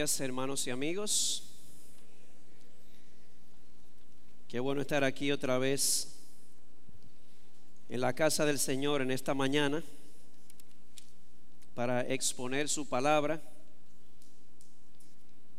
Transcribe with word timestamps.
hermanos 0.00 0.64
y 0.64 0.70
amigos. 0.70 1.42
Qué 4.46 4.60
bueno 4.60 4.80
estar 4.80 5.02
aquí 5.02 5.32
otra 5.32 5.58
vez 5.58 6.20
en 7.88 8.00
la 8.02 8.12
casa 8.12 8.46
del 8.46 8.60
Señor 8.60 9.02
en 9.02 9.10
esta 9.10 9.34
mañana 9.34 9.82
para 11.74 12.02
exponer 12.02 12.68
su 12.68 12.88
palabra, 12.88 13.42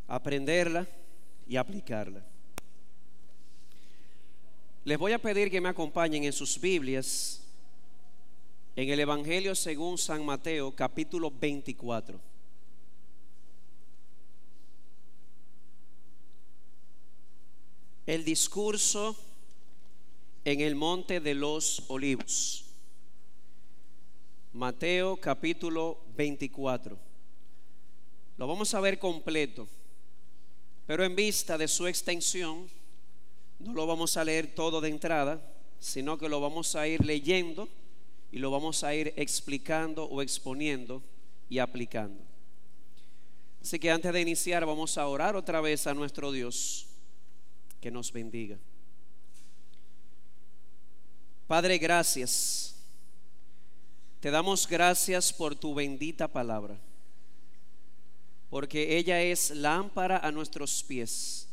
aprenderla 0.07 0.87
y 1.45 1.57
aplicarla. 1.57 2.25
Les 4.85 4.97
voy 4.97 5.11
a 5.11 5.19
pedir 5.19 5.51
que 5.51 5.59
me 5.59 5.67
acompañen 5.67 6.23
en 6.23 6.31
sus 6.31 6.61
Biblias 6.61 7.41
en 8.77 8.87
el 8.87 9.01
Evangelio 9.01 9.53
según 9.53 9.97
San 9.97 10.25
Mateo 10.25 10.73
capítulo 10.73 11.29
24. 11.29 12.28
El 18.09 18.25
discurso 18.25 19.15
en 20.43 20.61
el 20.61 20.73
monte 20.73 21.19
de 21.19 21.35
los 21.35 21.83
olivos. 21.89 22.65
Mateo 24.51 25.17
capítulo 25.17 25.99
24. 26.17 26.97
Lo 28.35 28.47
vamos 28.47 28.73
a 28.73 28.79
ver 28.79 28.97
completo, 28.97 29.67
pero 30.87 31.03
en 31.03 31.15
vista 31.15 31.55
de 31.55 31.67
su 31.67 31.85
extensión, 31.85 32.67
no 33.59 33.73
lo 33.73 33.85
vamos 33.85 34.17
a 34.17 34.23
leer 34.23 34.55
todo 34.55 34.81
de 34.81 34.89
entrada, 34.89 35.39
sino 35.77 36.17
que 36.17 36.29
lo 36.29 36.41
vamos 36.41 36.75
a 36.75 36.87
ir 36.87 37.05
leyendo 37.05 37.69
y 38.31 38.39
lo 38.39 38.49
vamos 38.49 38.83
a 38.83 38.95
ir 38.95 39.13
explicando 39.17 40.05
o 40.05 40.23
exponiendo 40.23 41.03
y 41.47 41.59
aplicando. 41.59 42.23
Así 43.61 43.77
que 43.77 43.91
antes 43.91 44.11
de 44.11 44.21
iniciar 44.21 44.65
vamos 44.65 44.97
a 44.97 45.05
orar 45.05 45.35
otra 45.35 45.61
vez 45.61 45.85
a 45.85 45.93
nuestro 45.93 46.31
Dios 46.31 46.87
que 47.81 47.91
nos 47.91 48.11
bendiga. 48.11 48.57
Padre, 51.47 51.77
gracias. 51.77 52.75
Te 54.19 54.31
damos 54.31 54.67
gracias 54.67 55.31
por 55.31 55.55
tu 55.55 55.73
bendita 55.73 56.27
palabra, 56.27 56.77
porque 58.49 58.97
ella 58.97 59.21
es 59.21 59.51
lámpara 59.51 60.17
a 60.17 60.31
nuestros 60.31 60.83
pies 60.83 61.47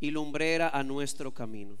y 0.00 0.10
lumbrera 0.10 0.68
a 0.68 0.82
nuestro 0.82 1.32
camino. 1.32 1.78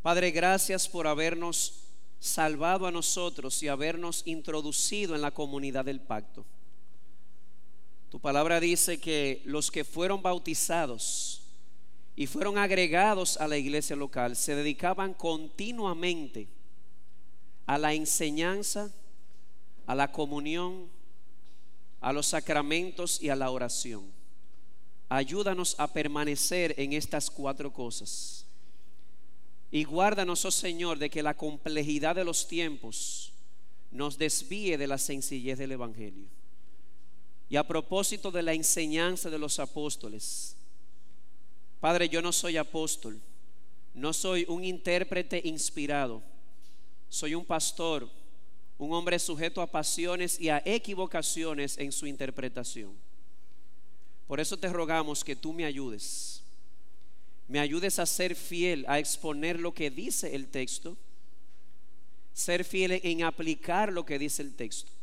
Padre, 0.00 0.30
gracias 0.30 0.88
por 0.88 1.06
habernos 1.06 1.80
salvado 2.20 2.86
a 2.86 2.92
nosotros 2.92 3.62
y 3.62 3.68
habernos 3.68 4.22
introducido 4.26 5.14
en 5.14 5.22
la 5.22 5.30
comunidad 5.32 5.84
del 5.84 6.00
pacto. 6.00 6.46
Tu 8.10 8.18
palabra 8.18 8.58
dice 8.58 8.98
que 8.98 9.40
los 9.44 9.70
que 9.70 9.84
fueron 9.84 10.20
bautizados 10.20 11.42
y 12.16 12.26
fueron 12.26 12.58
agregados 12.58 13.36
a 13.36 13.46
la 13.46 13.56
iglesia 13.56 13.94
local 13.94 14.34
se 14.34 14.56
dedicaban 14.56 15.14
continuamente 15.14 16.48
a 17.66 17.78
la 17.78 17.94
enseñanza, 17.94 18.92
a 19.86 19.94
la 19.94 20.10
comunión, 20.10 20.88
a 22.00 22.12
los 22.12 22.26
sacramentos 22.26 23.22
y 23.22 23.28
a 23.28 23.36
la 23.36 23.50
oración. 23.50 24.10
Ayúdanos 25.08 25.76
a 25.78 25.92
permanecer 25.92 26.74
en 26.78 26.92
estas 26.92 27.30
cuatro 27.30 27.72
cosas. 27.72 28.44
Y 29.70 29.84
guárdanos, 29.84 30.44
oh 30.44 30.50
Señor, 30.50 30.98
de 30.98 31.10
que 31.10 31.22
la 31.22 31.36
complejidad 31.36 32.16
de 32.16 32.24
los 32.24 32.48
tiempos 32.48 33.32
nos 33.92 34.18
desvíe 34.18 34.76
de 34.76 34.88
la 34.88 34.98
sencillez 34.98 35.58
del 35.58 35.72
Evangelio. 35.72 36.39
Y 37.50 37.56
a 37.56 37.66
propósito 37.66 38.30
de 38.30 38.44
la 38.44 38.54
enseñanza 38.54 39.28
de 39.28 39.36
los 39.36 39.58
apóstoles, 39.58 40.56
Padre, 41.80 42.08
yo 42.08 42.22
no 42.22 42.30
soy 42.30 42.56
apóstol, 42.56 43.20
no 43.92 44.12
soy 44.12 44.46
un 44.48 44.62
intérprete 44.62 45.40
inspirado, 45.44 46.22
soy 47.08 47.34
un 47.34 47.44
pastor, 47.44 48.08
un 48.78 48.92
hombre 48.92 49.18
sujeto 49.18 49.60
a 49.60 49.66
pasiones 49.66 50.40
y 50.40 50.48
a 50.48 50.62
equivocaciones 50.64 51.76
en 51.78 51.90
su 51.90 52.06
interpretación. 52.06 52.94
Por 54.28 54.38
eso 54.38 54.56
te 54.56 54.68
rogamos 54.68 55.24
que 55.24 55.34
tú 55.34 55.52
me 55.52 55.64
ayudes, 55.64 56.44
me 57.48 57.58
ayudes 57.58 57.98
a 57.98 58.06
ser 58.06 58.36
fiel, 58.36 58.84
a 58.86 59.00
exponer 59.00 59.58
lo 59.58 59.74
que 59.74 59.90
dice 59.90 60.36
el 60.36 60.46
texto, 60.46 60.96
ser 62.32 62.62
fiel 62.62 63.00
en 63.02 63.24
aplicar 63.24 63.92
lo 63.92 64.06
que 64.06 64.20
dice 64.20 64.40
el 64.40 64.54
texto 64.54 64.99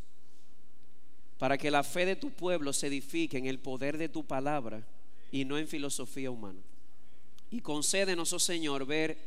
para 1.37 1.57
que 1.57 1.71
la 1.71 1.83
fe 1.83 2.05
de 2.05 2.15
tu 2.15 2.31
pueblo 2.31 2.73
se 2.73 2.87
edifique 2.87 3.37
en 3.37 3.45
el 3.45 3.59
poder 3.59 3.97
de 3.97 4.09
tu 4.09 4.25
palabra 4.25 4.85
y 5.31 5.45
no 5.45 5.57
en 5.57 5.67
filosofía 5.67 6.31
humana. 6.31 6.59
Y 7.51 7.61
concédenos, 7.61 8.33
oh 8.33 8.39
Señor, 8.39 8.85
ver 8.85 9.17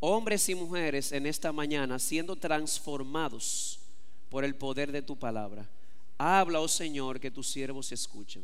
hombres 0.00 0.48
y 0.48 0.54
mujeres 0.54 1.12
en 1.12 1.26
esta 1.26 1.52
mañana 1.52 1.98
siendo 1.98 2.36
transformados 2.36 3.80
por 4.28 4.44
el 4.44 4.54
poder 4.54 4.92
de 4.92 5.02
tu 5.02 5.16
palabra. 5.16 5.68
Habla, 6.18 6.60
oh 6.60 6.68
Señor, 6.68 7.20
que 7.20 7.30
tus 7.30 7.48
siervos 7.48 7.92
escuchen. 7.92 8.42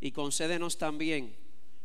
Y 0.00 0.12
concédenos 0.12 0.78
también 0.78 1.34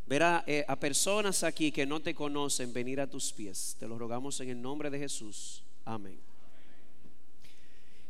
ver 0.05 0.23
a, 0.23 0.43
eh, 0.45 0.63
a 0.67 0.79
personas 0.79 1.43
aquí 1.43 1.71
que 1.71 1.85
no 1.85 1.99
te 1.99 2.13
conocen 2.13 2.71
venir 2.71 3.01
a 3.01 3.09
tus 3.09 3.33
pies. 3.33 3.75
Te 3.79 3.87
lo 3.87 3.97
rogamos 3.97 4.39
en 4.39 4.49
el 4.49 4.61
nombre 4.61 4.89
de 4.89 4.99
Jesús. 4.99 5.63
Amén. 5.83 6.32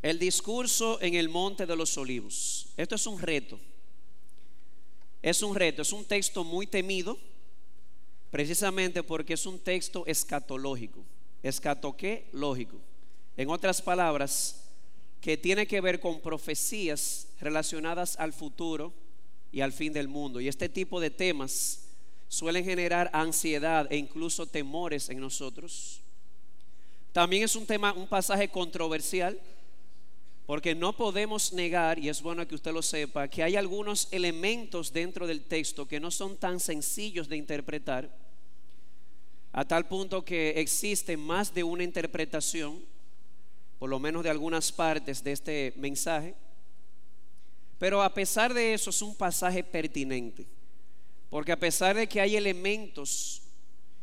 El 0.04 0.20
discurso 0.20 1.02
en 1.02 1.16
el 1.16 1.30
monte 1.30 1.66
de 1.66 1.78
los 1.78 1.98
olivos. 1.98 2.68
Esto 2.76 2.96
es 2.96 3.08
un 3.08 3.20
reto. 3.20 3.58
Es 5.22 5.42
un 5.42 5.56
reto, 5.56 5.82
es 5.82 5.94
un 5.94 6.04
texto 6.04 6.44
muy 6.44 6.68
temido, 6.68 7.18
precisamente 8.30 9.02
porque 9.02 9.36
es 9.36 9.46
un 9.46 9.60
texto 9.60 10.06
escatológico. 10.06 11.00
¿Escato 11.42 11.96
qué? 11.96 12.28
Lógico. 12.34 12.78
En 13.38 13.50
otras 13.50 13.82
palabras, 13.82 14.66
que 15.22 15.38
tiene 15.38 15.66
que 15.68 15.80
ver 15.80 16.02
con 16.02 16.20
profecías 16.20 17.30
relacionadas 17.40 18.20
al 18.20 18.34
futuro 18.34 18.92
y 19.54 19.62
al 19.62 19.72
fin 19.72 19.94
del 19.94 20.10
mundo. 20.10 20.42
Y 20.42 20.50
este 20.50 20.68
tipo 20.68 21.00
de 21.00 21.12
temas 21.12 21.86
suelen 22.28 22.66
generar 22.66 23.10
ansiedad 23.14 23.88
e 23.90 23.96
incluso 23.96 24.48
temores 24.48 25.08
en 25.08 25.22
nosotros. 25.22 26.02
También 27.14 27.44
es 27.44 27.56
un 27.56 27.66
tema, 27.66 27.94
un 27.94 28.08
pasaje 28.08 28.50
controversial 28.50 29.40
porque 30.46 30.76
no 30.76 30.96
podemos 30.96 31.54
negar, 31.54 31.98
y 32.00 32.10
es 32.10 32.22
bueno 32.22 32.46
que 32.48 32.56
usted 32.56 32.74
lo 32.74 32.82
sepa, 32.82 33.30
que 33.30 33.44
hay 33.44 33.56
algunos 33.56 34.10
elementos 34.12 34.92
dentro 34.92 35.26
del 35.26 35.46
texto 35.46 35.88
que 35.88 36.00
no 36.00 36.12
son 36.12 36.38
tan 36.38 36.60
sencillos 36.60 37.30
de 37.30 37.38
interpretar, 37.38 38.14
a 39.54 39.66
tal 39.66 39.88
punto 39.88 40.26
que 40.26 40.50
existe 40.60 41.16
más 41.16 41.54
de 41.54 41.64
una 41.64 41.84
interpretación, 41.84 42.84
por 43.80 43.90
lo 43.90 44.00
menos 44.00 44.24
de 44.24 44.30
algunas 44.30 44.72
partes 44.72 45.24
de 45.24 45.32
este 45.32 45.74
mensaje. 45.78 46.36
Pero 47.78 48.02
a 48.02 48.14
pesar 48.14 48.54
de 48.54 48.74
eso 48.74 48.90
es 48.90 49.02
un 49.02 49.16
pasaje 49.16 49.64
pertinente, 49.64 50.46
porque 51.30 51.52
a 51.52 51.60
pesar 51.60 51.96
de 51.96 52.08
que 52.08 52.20
hay 52.20 52.36
elementos 52.36 53.44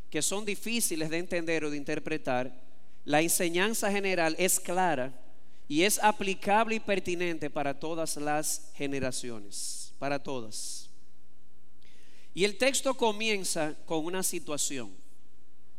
que 0.09 0.23
son 0.23 0.45
difíciles 0.45 1.11
de 1.11 1.19
entender 1.19 1.65
o 1.65 1.71
de 1.71 1.77
interpretar, 1.77 2.53
la 3.05 3.21
enseñanza 3.21 3.91
general 3.91 4.37
es 4.39 4.59
clara 4.59 5.13
y 5.71 5.85
es 5.85 6.01
aplicable 6.03 6.75
y 6.75 6.81
pertinente 6.81 7.49
para 7.49 7.79
todas 7.79 8.17
las 8.17 8.73
generaciones, 8.75 9.95
para 10.01 10.21
todas. 10.21 10.91
Y 12.35 12.43
el 12.43 12.59
texto 12.59 12.93
comienza 12.95 13.77
con 13.87 14.05
una 14.05 14.25
situación. 14.25 14.91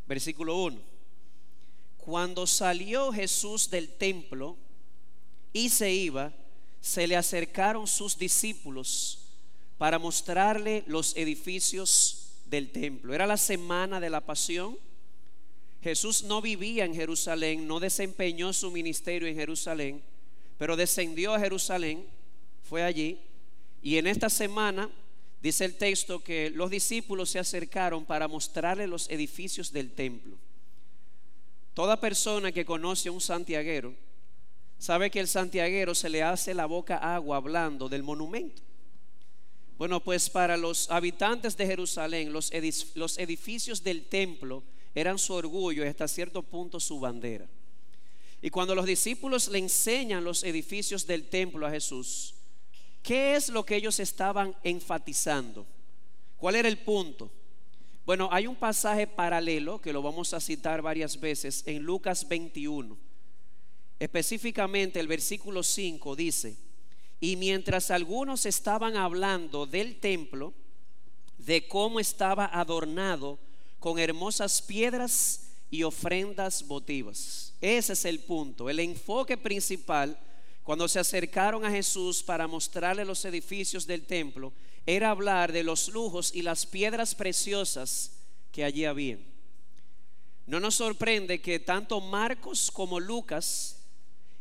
Versículo 0.07 0.56
1. 0.63 0.79
Cuando 1.97 2.47
salió 2.47 3.12
Jesús 3.12 3.69
del 3.69 3.90
templo 3.90 4.56
y 5.52 5.68
se 5.68 5.91
iba, 5.91 6.31
se 6.79 7.06
le 7.06 7.18
acercaron 7.18 7.85
sus 7.85 8.18
discípulos 8.18 9.34
para 9.78 9.99
mostrarle 9.99 10.85
los 10.88 11.17
edificios 11.17 12.29
del 12.46 12.72
templo. 12.72 13.14
Era 13.14 13.28
la 13.28 13.35
semana 13.35 13.99
de 13.99 14.09
la 14.09 14.22
pasión 14.22 14.78
Jesús 15.81 16.23
no 16.23 16.41
vivía 16.41 16.85
en 16.85 16.93
Jerusalén, 16.93 17.67
no 17.67 17.79
desempeñó 17.79 18.53
su 18.53 18.72
ministerio 18.72 19.28
en 19.28 19.35
Jerusalén, 19.35 20.01
pero 20.57 20.75
descendió 20.75 21.33
a 21.33 21.39
Jerusalén, 21.39 22.05
fue 22.63 22.83
allí, 22.83 23.19
y 23.81 23.97
en 23.97 24.07
esta 24.07 24.29
semana 24.29 24.89
dice 25.41 25.66
el 25.66 25.75
texto 25.75 26.23
que 26.23 26.51
los 26.51 26.69
discípulos 26.69 27.31
se 27.31 27.39
acercaron 27.39 28.05
para 28.05 28.28
mostrarle 28.28 28.85
los 28.85 29.09
edificios 29.09 29.72
del 29.72 29.91
templo. 29.91 30.37
Toda 31.73 31.99
persona 31.99 32.51
que 32.51 32.66
conoce 32.66 33.09
a 33.09 33.11
un 33.11 33.22
santiaguero 33.22 33.93
sabe 34.78 35.09
que 35.09 35.19
el 35.19 35.28
santiaguero 35.28 35.95
se 35.95 36.09
le 36.09 36.22
hace 36.22 36.53
la 36.53 36.66
boca 36.66 36.97
agua 36.97 37.37
hablando 37.37 37.87
del 37.87 38.03
monumento. 38.03 38.61
Bueno, 39.78 39.99
pues 39.99 40.29
para 40.29 40.57
los 40.57 40.91
habitantes 40.91 41.57
de 41.57 41.66
Jerusalén, 41.66 42.31
los, 42.31 42.51
edificios 42.51 43.83
del 43.83 44.05
templo 44.05 44.63
eran 44.93 45.17
su 45.17 45.34
orgullo 45.34 45.84
y 45.84 45.88
hasta 45.88 46.08
cierto 46.08 46.43
punto 46.43 46.79
su 46.79 46.99
bandera. 46.99 47.47
Y 48.41 48.49
cuando 48.49 48.73
los 48.76 48.85
discípulos 48.85 49.47
le 49.49 49.59
enseñan 49.59 50.23
los 50.23 50.43
edificios 50.43 51.05
del 51.05 51.29
templo 51.29 51.67
a 51.67 51.72
Jesús, 51.72 52.34
¿Qué 53.03 53.35
es 53.35 53.49
lo 53.49 53.66
que 53.66 53.76
ellos 53.76 53.99
estaban 53.99 54.55
enfatizando? 54.64 55.66
¿Cuál 56.38 56.55
era 56.55 56.67
el 56.67 56.78
punto? 56.78 57.32
Bueno, 58.05 58.29
hay 58.32 58.47
un 58.47 58.55
pasaje 58.55 59.08
paralelo 59.08 59.79
que 59.79 59.93
lo 59.93 60.02
vamos 60.02 60.34
a 60.34 60.40
citar 60.40 60.82
varias 60.82 61.20
veces 61.20 61.64
en 61.66 61.84
Lucas 61.84 62.28
21. 62.28 62.97
Específicamente 63.99 64.99
el 64.99 65.08
versículo 65.08 65.64
5 65.64 66.16
dice, 66.16 66.58
y 67.20 67.35
mientras 67.35 67.91
algunos 67.91 68.46
estaban 68.46 68.96
hablando 68.96 69.66
del 69.67 69.99
templo, 69.99 70.53
de 71.38 71.67
cómo 71.67 71.99
estaba 71.99 72.46
adornado 72.46 73.40
con 73.81 73.97
hermosas 73.97 74.61
piedras 74.61 75.47
y 75.72 75.81
ofrendas 75.81 76.66
votivas. 76.67 77.53
Ese 77.59 77.93
es 77.93 78.05
el 78.05 78.19
punto, 78.19 78.69
el 78.69 78.79
enfoque 78.79 79.37
principal 79.37 80.17
cuando 80.63 80.87
se 80.87 80.99
acercaron 80.99 81.66
a 81.66 81.72
Jesús 81.72 82.22
para 82.22 82.47
mostrarle 82.47 83.03
los 83.03 83.25
edificios 83.25 83.87
del 83.87 84.05
templo 84.05 84.53
era 84.85 85.09
hablar 85.09 85.51
de 85.51 85.63
los 85.63 85.89
lujos 85.89 86.33
y 86.35 86.43
las 86.43 86.67
piedras 86.67 87.16
preciosas 87.16 88.11
que 88.51 88.63
allí 88.63 88.85
había. 88.85 89.17
No 90.45 90.59
nos 90.59 90.75
sorprende 90.75 91.41
que 91.41 91.59
tanto 91.59 91.99
Marcos 92.01 92.69
como 92.69 92.99
Lucas, 92.99 93.78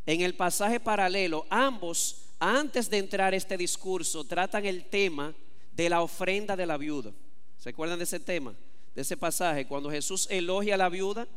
en 0.05 0.21
el 0.21 0.35
pasaje 0.35 0.81
paralelo, 0.81 1.47
ambos, 1.49 2.27
antes 2.39 2.91
de 2.91 2.99
entrar 2.99 3.33
este 3.33 3.57
discurso, 3.57 4.25
tratan 4.25 4.67
el 4.67 4.85
tema 4.85 5.35
de 5.73 5.89
la 5.89 6.03
ofrenda 6.03 6.57
de 6.57 6.67
la 6.67 6.77
viuda. 6.77 7.11
¿Se 7.59 7.71
acuerdan 7.71 7.99
de 7.99 8.05
ese 8.05 8.21
tema? 8.21 8.55
De 8.95 9.03
ese 9.03 9.17
pasaje, 9.17 9.67
cuando 9.67 9.91
Jesús 9.91 10.27
elogia 10.31 10.75
a 10.75 10.79
la 10.79 10.89
viuda, 10.89 11.29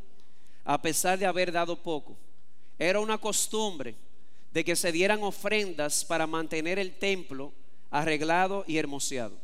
a 0.65 0.81
pesar 0.81 1.19
de 1.19 1.25
haber 1.25 1.51
dado 1.51 1.75
poco. 1.75 2.17
Era 2.79 2.99
una 2.99 3.17
costumbre 3.17 3.95
de 4.51 4.63
que 4.63 4.75
se 4.75 4.91
dieran 4.91 5.23
ofrendas 5.23 6.05
para 6.05 6.27
mantener 6.27 6.79
el 6.79 6.97
templo 6.97 7.51
arreglado 7.91 8.63
y 8.67 8.77
hermoseado. 8.77 9.35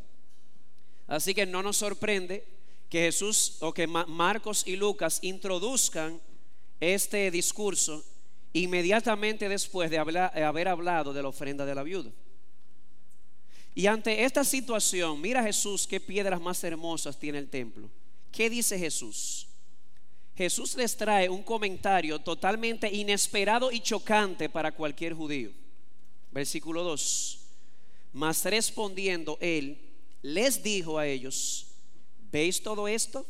Así 1.07 1.33
que 1.33 1.45
no 1.45 1.63
nos 1.63 1.77
sorprende 1.77 2.45
que 2.89 3.01
Jesús 3.01 3.57
o 3.59 3.73
que 3.73 3.87
Marcos 3.87 4.63
y 4.65 4.75
Lucas 4.75 5.19
introduzcan 5.21 6.19
este 6.79 7.29
discurso 7.31 8.03
inmediatamente 8.53 9.47
después 9.47 9.91
de 9.91 9.99
haber 9.99 10.67
hablado 10.67 11.13
de 11.13 11.21
la 11.21 11.29
ofrenda 11.29 11.65
de 11.65 11.75
la 11.75 11.83
viuda. 11.83 12.11
Y 13.75 13.87
ante 13.87 14.23
esta 14.23 14.43
situación, 14.43 15.21
mira 15.21 15.43
Jesús 15.43 15.87
qué 15.87 15.99
piedras 15.99 16.41
más 16.41 16.63
hermosas 16.63 17.17
tiene 17.17 17.37
el 17.37 17.49
templo. 17.49 17.89
¿Qué 18.31 18.49
dice 18.49 18.77
Jesús? 18.77 19.47
Jesús 20.35 20.75
les 20.75 20.95
trae 20.95 21.27
un 21.27 21.43
comentario 21.43 22.19
totalmente 22.19 22.89
inesperado 22.93 23.71
y 23.71 23.81
chocante 23.81 24.49
para 24.49 24.71
cualquier 24.71 25.13
judío. 25.13 25.51
Versículo 26.31 26.83
2. 26.83 27.39
Mas 28.13 28.43
respondiendo 28.45 29.37
él, 29.41 29.77
les 30.21 30.63
dijo 30.63 30.97
a 30.97 31.07
ellos, 31.07 31.67
¿veis 32.31 32.61
todo 32.61 32.87
esto? 32.87 33.25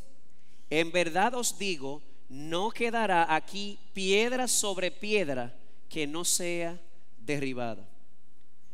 En 0.70 0.92
verdad 0.92 1.34
os 1.36 1.58
digo, 1.58 2.02
no 2.30 2.70
quedará 2.70 3.34
aquí 3.34 3.80
piedra 3.94 4.48
sobre 4.48 4.92
piedra 4.92 5.56
que 5.90 6.06
no 6.06 6.24
sea 6.24 6.80
derribada. 7.18 7.88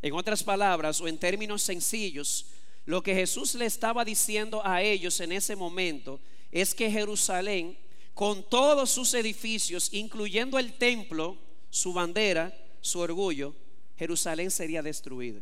En 0.06 0.14
otras 0.14 0.44
palabras, 0.44 1.02
o 1.02 1.08
en 1.08 1.18
términos 1.18 1.64
sencillos, 1.64 2.46
lo 2.86 3.02
que 3.02 3.16
Jesús 3.16 3.56
le 3.56 3.66
estaba 3.66 4.06
diciendo 4.06 4.62
a 4.64 4.84
ellos 4.84 5.20
en 5.20 5.32
ese 5.32 5.56
momento 5.56 6.20
es 6.52 6.76
que 6.76 6.92
Jerusalén, 6.92 7.76
con 8.14 8.48
todos 8.48 8.92
sus 8.92 9.16
edificios, 9.16 9.92
incluyendo 9.92 10.60
el 10.60 10.74
templo, 10.74 11.40
su 11.72 11.92
bandera, 11.92 12.56
su 12.82 13.00
orgullo, 13.00 13.56
Jerusalén 13.98 14.52
sería 14.52 14.84
destruida. 14.84 15.42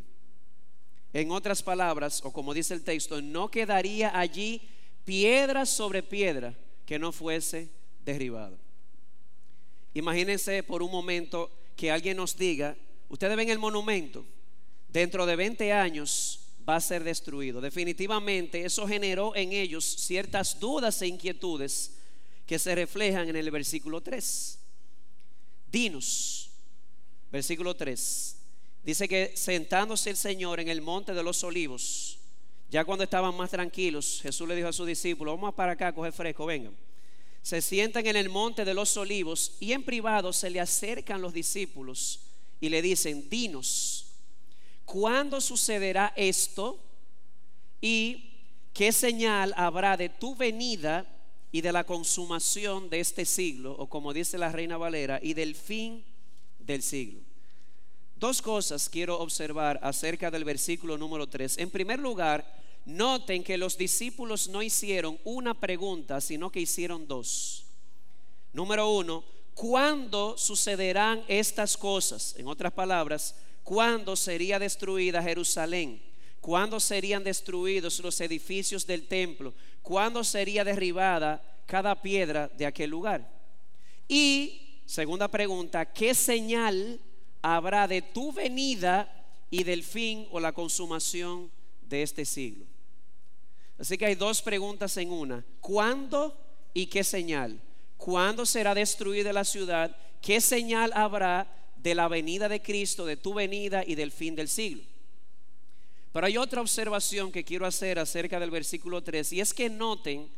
En 1.12 1.30
otras 1.30 1.62
palabras, 1.62 2.22
o 2.24 2.32
como 2.32 2.54
dice 2.54 2.72
el 2.72 2.84
texto, 2.84 3.20
no 3.20 3.50
quedaría 3.50 4.18
allí 4.18 4.62
piedra 5.04 5.66
sobre 5.66 6.02
piedra 6.02 6.54
que 6.86 6.98
no 6.98 7.12
fuese 7.12 7.68
derribada. 8.02 8.56
Imagínense 9.92 10.62
por 10.62 10.82
un 10.82 10.90
momento 10.90 11.50
que 11.76 11.90
alguien 11.90 12.16
nos 12.16 12.34
diga, 12.34 12.74
ustedes 13.10 13.36
ven 13.36 13.50
el 13.50 13.58
monumento, 13.58 14.24
dentro 14.94 15.26
de 15.26 15.34
20 15.34 15.72
años 15.72 16.38
va 16.66 16.76
a 16.76 16.80
ser 16.80 17.02
destruido. 17.02 17.60
Definitivamente 17.60 18.64
eso 18.64 18.86
generó 18.86 19.34
en 19.34 19.52
ellos 19.52 19.84
ciertas 19.84 20.58
dudas 20.60 21.02
e 21.02 21.08
inquietudes 21.08 21.96
que 22.46 22.60
se 22.60 22.74
reflejan 22.76 23.28
en 23.28 23.34
el 23.34 23.50
versículo 23.50 24.00
3. 24.00 24.58
Dinos, 25.70 26.48
versículo 27.32 27.74
3. 27.74 28.36
Dice 28.84 29.08
que 29.08 29.32
sentándose 29.36 30.10
el 30.10 30.16
Señor 30.16 30.60
en 30.60 30.68
el 30.68 30.80
monte 30.80 31.12
de 31.12 31.24
los 31.24 31.42
olivos, 31.42 32.20
ya 32.70 32.84
cuando 32.84 33.02
estaban 33.02 33.36
más 33.36 33.50
tranquilos, 33.50 34.20
Jesús 34.22 34.46
le 34.46 34.54
dijo 34.54 34.68
a 34.68 34.72
sus 34.72 34.86
discípulos, 34.86 35.34
vamos 35.34 35.54
para 35.54 35.72
acá 35.72 35.88
a 35.88 35.94
coger 35.94 36.12
fresco, 36.12 36.46
vengan. 36.46 36.76
Se 37.42 37.60
sientan 37.60 38.06
en 38.06 38.14
el 38.14 38.28
monte 38.28 38.64
de 38.64 38.74
los 38.74 38.96
olivos 38.96 39.56
y 39.58 39.72
en 39.72 39.82
privado 39.82 40.32
se 40.32 40.50
le 40.50 40.60
acercan 40.60 41.20
los 41.20 41.34
discípulos 41.34 42.20
y 42.60 42.68
le 42.68 42.80
dicen, 42.80 43.28
dinos, 43.28 44.13
¿cuándo 44.84 45.40
sucederá 45.40 46.12
esto? 46.16 46.78
¿Y 47.80 48.30
qué 48.72 48.92
señal 48.92 49.52
habrá 49.56 49.96
de 49.96 50.08
tu 50.08 50.34
venida 50.34 51.06
y 51.52 51.60
de 51.60 51.72
la 51.72 51.84
consumación 51.84 52.90
de 52.90 53.00
este 53.00 53.24
siglo? 53.24 53.72
O 53.72 53.88
como 53.88 54.12
dice 54.12 54.38
la 54.38 54.50
reina 54.50 54.76
Valera, 54.76 55.18
y 55.22 55.34
del 55.34 55.54
fin 55.54 56.04
del 56.58 56.82
siglo. 56.82 57.20
Dos 58.16 58.40
cosas 58.40 58.88
quiero 58.88 59.18
observar 59.18 59.78
acerca 59.82 60.30
del 60.30 60.44
versículo 60.44 60.96
número 60.96 61.26
3. 61.26 61.58
En 61.58 61.70
primer 61.70 61.98
lugar, 61.98 62.44
noten 62.84 63.42
que 63.42 63.58
los 63.58 63.76
discípulos 63.76 64.48
no 64.48 64.62
hicieron 64.62 65.18
una 65.24 65.54
pregunta, 65.54 66.20
sino 66.20 66.50
que 66.50 66.60
hicieron 66.60 67.06
dos. 67.06 67.66
Número 68.52 68.88
uno, 68.88 69.24
¿cuándo 69.54 70.38
sucederán 70.38 71.24
estas 71.28 71.76
cosas? 71.76 72.34
En 72.38 72.46
otras 72.46 72.72
palabras, 72.72 73.34
¿cuándo 73.64 74.14
sería 74.14 74.58
destruida 74.58 75.22
Jerusalén? 75.22 76.00
¿Cuándo 76.40 76.78
serían 76.78 77.24
destruidos 77.24 77.98
los 78.00 78.20
edificios 78.20 78.86
del 78.86 79.08
templo? 79.08 79.54
¿Cuándo 79.82 80.22
sería 80.22 80.62
derribada 80.62 81.42
cada 81.66 82.00
piedra 82.00 82.48
de 82.48 82.66
aquel 82.66 82.90
lugar? 82.90 83.28
Y, 84.06 84.80
segunda 84.86 85.26
pregunta, 85.28 85.86
¿qué 85.92 86.14
señal 86.14 87.00
habrá 87.44 87.86
de 87.86 88.00
tu 88.00 88.32
venida 88.32 89.06
y 89.50 89.64
del 89.64 89.82
fin 89.82 90.26
o 90.30 90.40
la 90.40 90.52
consumación 90.52 91.50
de 91.82 92.02
este 92.02 92.24
siglo. 92.24 92.64
Así 93.78 93.98
que 93.98 94.06
hay 94.06 94.14
dos 94.14 94.40
preguntas 94.40 94.96
en 94.96 95.12
una. 95.12 95.44
¿Cuándo 95.60 96.36
y 96.72 96.86
qué 96.86 97.04
señal? 97.04 97.60
¿Cuándo 97.98 98.46
será 98.46 98.74
destruida 98.74 99.32
la 99.32 99.44
ciudad? 99.44 99.94
¿Qué 100.22 100.40
señal 100.40 100.90
habrá 100.94 101.46
de 101.84 101.94
la 101.94 102.08
venida 102.08 102.48
de 102.48 102.62
Cristo, 102.62 103.04
de 103.04 103.18
tu 103.18 103.34
venida 103.34 103.84
y 103.86 103.94
del 103.94 104.10
fin 104.10 104.34
del 104.34 104.48
siglo? 104.48 104.82
Pero 106.12 106.26
hay 106.26 106.38
otra 106.38 106.62
observación 106.62 107.30
que 107.30 107.44
quiero 107.44 107.66
hacer 107.66 107.98
acerca 107.98 108.40
del 108.40 108.50
versículo 108.50 109.02
3 109.02 109.34
y 109.34 109.40
es 109.40 109.52
que 109.52 109.68
noten 109.68 110.28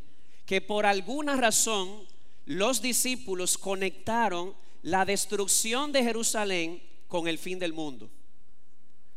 que 0.45 0.61
por 0.61 0.87
alguna 0.87 1.37
razón 1.37 2.03
los 2.47 2.83
discípulos 2.83 3.57
conectaron 3.57 4.55
la 4.83 5.05
destrucción 5.05 5.93
de 5.93 6.03
Jerusalén 6.03 6.83
con 7.09 7.29
el 7.29 7.39
fin 7.39 7.59
del 7.59 7.73
mundo. 7.73 8.11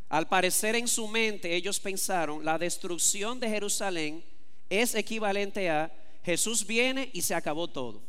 Al 0.07 0.27
parecer 0.27 0.75
en 0.75 0.87
su 0.87 1.07
mente 1.07 1.55
ellos 1.55 1.79
pensaron, 1.79 2.45
la 2.45 2.57
destrucción 2.57 3.39
de 3.39 3.49
Jerusalén 3.49 4.23
es 4.69 4.93
equivalente 4.93 5.69
a 5.69 5.91
Jesús 6.23 6.65
viene 6.65 7.09
y 7.13 7.21
se 7.21 7.33
acabó 7.33 7.67
todo. 7.67 8.08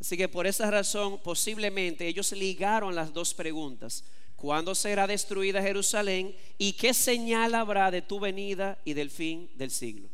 Así 0.00 0.16
que 0.16 0.28
por 0.28 0.46
esa 0.46 0.70
razón 0.70 1.18
posiblemente 1.18 2.06
ellos 2.06 2.32
ligaron 2.32 2.94
las 2.94 3.12
dos 3.12 3.34
preguntas. 3.34 4.04
¿Cuándo 4.36 4.74
será 4.74 5.06
destruida 5.06 5.60
Jerusalén? 5.60 6.36
¿Y 6.56 6.74
qué 6.74 6.94
señal 6.94 7.54
habrá 7.54 7.90
de 7.90 8.02
tu 8.02 8.20
venida 8.20 8.78
y 8.84 8.94
del 8.94 9.10
fin 9.10 9.50
del 9.56 9.72
siglo? 9.72 10.08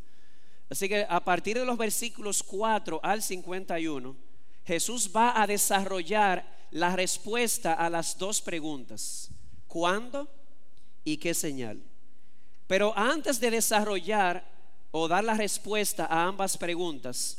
Así 0.71 0.89
que 0.89 1.07
a 1.07 1.23
partir 1.23 1.59
de 1.59 1.67
los 1.67 1.77
versículos 1.77 2.43
4 2.43 3.01
al 3.03 3.23
51, 3.23 4.17
Jesús 4.65 5.11
va 5.15 5.41
a 5.41 5.47
desarrollar 5.47 6.67
la 6.71 6.97
respuesta 6.97 7.75
a 7.75 7.91
las 7.91 8.17
dos 8.17 8.41
preguntas. 8.41 9.31
¿Cuándo 9.69 10.29
y 11.05 11.19
qué 11.19 11.35
señal? 11.35 11.83
Pero 12.67 12.97
antes 12.97 13.39
de 13.41 13.51
desarrollar 13.51 14.51
o 14.91 15.07
dar 15.07 15.23
la 15.23 15.35
respuesta 15.35 16.07
a 16.07 16.25
ambas 16.25 16.57
preguntas, 16.57 17.37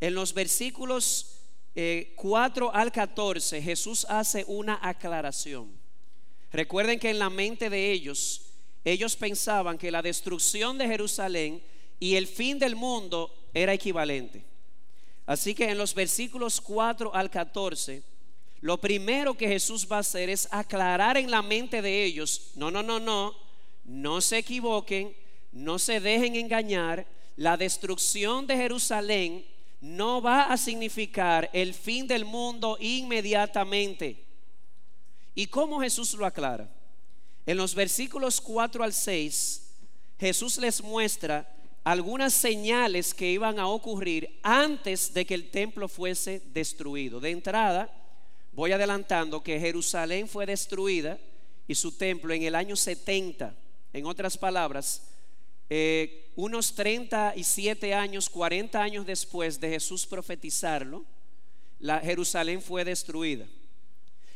en 0.00 0.14
los 0.14 0.32
versículos 0.32 1.41
4 1.74 2.66
eh, 2.66 2.70
al 2.74 2.92
14 2.92 3.62
Jesús 3.62 4.06
hace 4.08 4.44
una 4.46 4.78
aclaración. 4.82 5.70
Recuerden 6.52 6.98
que 6.98 7.10
en 7.10 7.18
la 7.18 7.30
mente 7.30 7.70
de 7.70 7.90
ellos, 7.90 8.42
ellos 8.84 9.16
pensaban 9.16 9.78
que 9.78 9.90
la 9.90 10.02
destrucción 10.02 10.76
de 10.76 10.86
Jerusalén 10.86 11.62
y 11.98 12.16
el 12.16 12.26
fin 12.26 12.58
del 12.58 12.76
mundo 12.76 13.34
era 13.54 13.72
equivalente. 13.72 14.44
Así 15.24 15.54
que 15.54 15.70
en 15.70 15.78
los 15.78 15.94
versículos 15.94 16.60
4 16.60 17.14
al 17.14 17.30
14, 17.30 18.02
lo 18.60 18.78
primero 18.78 19.34
que 19.34 19.48
Jesús 19.48 19.88
va 19.90 19.96
a 19.96 20.00
hacer 20.00 20.28
es 20.28 20.48
aclarar 20.50 21.16
en 21.16 21.30
la 21.30 21.42
mente 21.42 21.80
de 21.80 22.04
ellos, 22.04 22.52
no, 22.54 22.70
no, 22.70 22.82
no, 22.82 23.00
no, 23.00 23.34
no 23.84 24.20
se 24.20 24.38
equivoquen, 24.38 25.16
no 25.52 25.78
se 25.78 26.00
dejen 26.00 26.36
engañar, 26.36 27.06
la 27.36 27.56
destrucción 27.56 28.46
de 28.46 28.56
Jerusalén 28.56 29.44
no 29.82 30.22
va 30.22 30.44
a 30.44 30.56
significar 30.56 31.50
el 31.52 31.74
fin 31.74 32.06
del 32.06 32.24
mundo 32.24 32.78
inmediatamente. 32.80 34.24
¿Y 35.34 35.48
cómo 35.48 35.80
Jesús 35.80 36.14
lo 36.14 36.24
aclara? 36.24 36.70
En 37.44 37.56
los 37.56 37.74
versículos 37.74 38.40
4 38.40 38.84
al 38.84 38.92
6, 38.92 39.74
Jesús 40.20 40.58
les 40.58 40.80
muestra 40.84 41.52
algunas 41.82 42.32
señales 42.32 43.12
que 43.12 43.32
iban 43.32 43.58
a 43.58 43.66
ocurrir 43.66 44.38
antes 44.44 45.12
de 45.12 45.26
que 45.26 45.34
el 45.34 45.50
templo 45.50 45.88
fuese 45.88 46.40
destruido. 46.52 47.18
De 47.18 47.30
entrada, 47.30 47.92
voy 48.52 48.70
adelantando 48.70 49.42
que 49.42 49.58
Jerusalén 49.58 50.28
fue 50.28 50.46
destruida 50.46 51.18
y 51.66 51.74
su 51.74 51.90
templo 51.90 52.32
en 52.32 52.44
el 52.44 52.54
año 52.54 52.76
70. 52.76 53.52
En 53.92 54.06
otras 54.06 54.38
palabras, 54.38 55.11
eh, 55.74 56.30
unos 56.36 56.74
37 56.74 57.94
años, 57.94 58.28
40 58.28 58.78
años 58.78 59.06
después 59.06 59.58
de 59.58 59.70
Jesús 59.70 60.06
profetizarlo, 60.06 61.02
la 61.80 61.98
Jerusalén 62.00 62.60
fue 62.60 62.84
destruida. 62.84 63.46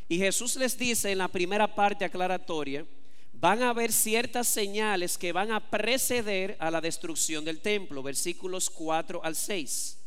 Y 0.09 0.17
Jesús 0.17 0.57
les 0.57 0.79
dice 0.79 1.13
en 1.13 1.19
la 1.19 1.29
primera 1.29 1.75
parte 1.75 2.07
aclaratoria, 2.07 2.87
van 3.35 3.63
a 3.63 3.69
haber 3.69 3.93
ciertas 3.93 4.49
señales 4.49 5.19
que 5.19 5.33
van 5.33 5.53
a 5.53 5.61
preceder 5.61 6.57
a 6.59 6.71
la 6.71 6.81
destrucción 6.81 7.45
del 7.45 7.61
templo, 7.61 8.03
versículos 8.03 8.71
4 8.71 9.23
al 9.23 9.37
6. 9.37 9.99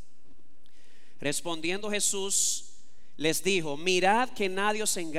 Respondiendo 1.20 1.92
Jesús 1.92 2.66
les 3.18 3.44
dijo, 3.44 3.78
mirad 3.78 4.30
que 4.30 4.50
nadie 4.50 4.82
os 4.82 4.98
engañe 4.98 5.18